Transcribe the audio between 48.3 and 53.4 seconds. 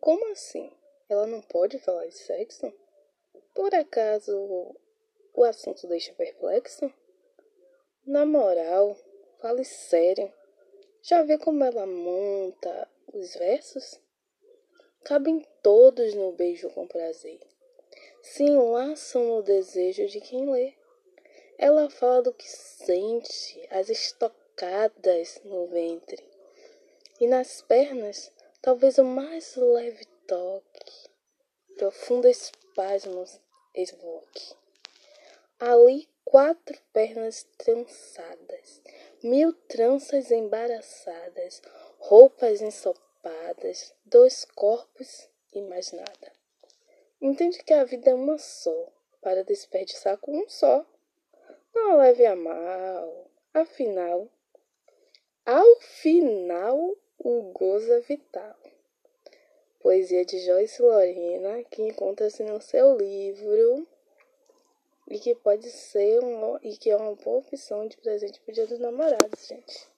só, para desperdiçar com um só. Não a leve a mal.